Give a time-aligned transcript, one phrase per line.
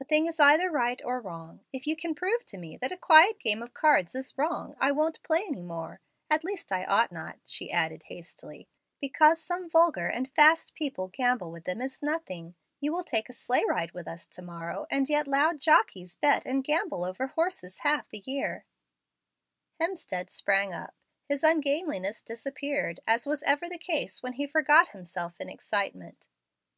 [0.00, 1.60] A thing is either right or wrong.
[1.70, 4.90] If you can prove to me that a quiet game of cards is wrong, I
[4.90, 8.68] won't play any more at least I ought not," she added hastily.
[9.02, 12.54] "Because some vulgar and fast people gamble with them is nothing.
[12.80, 16.46] You will take a sleigh ride with us to morrow, and yet loud jockeys bet
[16.46, 18.64] and gamble over horses half the year."
[19.78, 20.94] Hemstead sprang up.
[21.28, 26.28] His ungainliness disappeared, as was ever the case when he forgot himself in excitement.